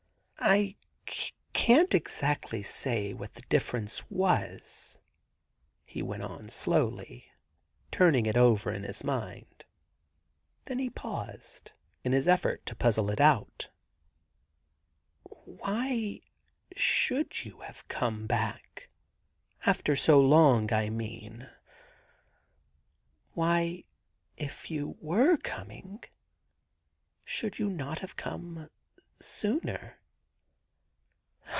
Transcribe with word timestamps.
*I 0.43 0.75
can't 1.53 1.93
exactly 1.93 2.63
say 2.63 3.13
what 3.13 3.33
the 3.35 3.43
difference 3.43 4.09
was,' 4.09 4.97
he 5.85 6.01
went 6.01 6.23
on 6.23 6.49
slowly, 6.49 7.31
turning 7.91 8.25
it 8.25 8.35
over 8.35 8.71
in 8.73 8.81
his 8.81 9.03
mind. 9.03 9.65
Then 10.65 10.79
he 10.79 10.89
paused, 10.89 11.73
in 12.03 12.11
his 12.13 12.27
effort 12.27 12.65
to 12.65 12.75
puzzle 12.75 13.11
it 13.11 13.21
out 13.21 13.69
* 14.57 15.21
Why 15.45 16.21
should 16.75 17.45
you 17.45 17.59
have 17.59 17.87
come 17.87 18.25
back?— 18.25 18.89
after 19.67 19.95
so 19.95 20.19
long, 20.19 20.73
I 20.73 20.89
mean. 20.89 21.51
Why, 23.33 23.83
if 24.37 24.71
you 24.71 24.97
were 25.01 25.37
coming, 25.37 26.03
should 27.27 27.59
you 27.59 27.69
not 27.69 27.99
have 27.99 28.15
come 28.15 28.71
sooner 29.21 29.99